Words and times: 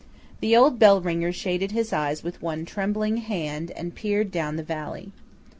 The 0.39 0.57
old 0.57 0.79
bellringer 0.79 1.31
shaded 1.31 1.73
his 1.73 1.93
eyes 1.93 2.23
with 2.23 2.41
one 2.41 2.65
trembling 2.65 3.17
hand, 3.17 3.69
and 3.69 3.93
peered 3.93 4.31
down 4.31 4.55
the 4.55 4.63
valley. 4.63 5.11